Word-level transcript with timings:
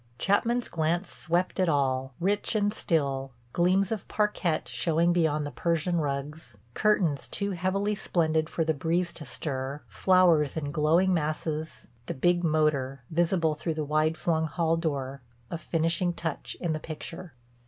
Chapman's 0.17 0.67
glance 0.67 1.11
swept 1.11 1.59
it 1.59 1.69
all—rich 1.69 2.55
and 2.55 2.73
still, 2.73 3.33
gleams 3.53 3.91
of 3.91 4.07
parquette 4.07 4.67
showing 4.67 5.13
beyond 5.13 5.45
the 5.45 5.51
Persian 5.51 5.97
rugs, 5.97 6.57
curtains 6.73 7.27
too 7.27 7.51
heavily 7.51 7.93
splendid 7.93 8.49
for 8.49 8.65
the 8.65 8.73
breeze 8.73 9.13
to 9.13 9.25
stir, 9.25 9.83
flowers 9.87 10.57
in 10.57 10.71
glowing 10.71 11.13
masses, 11.13 11.87
the 12.07 12.15
big 12.15 12.43
motor, 12.43 13.03
visible 13.11 13.53
through 13.53 13.75
the 13.75 13.85
wide 13.85 14.17
flung 14.17 14.47
hall 14.47 14.75
door, 14.75 15.21
a 15.51 15.57
finishing 15.59 16.13
touch 16.13 16.57
in 16.59 16.73
the 16.73 16.79
picture. 16.79 17.35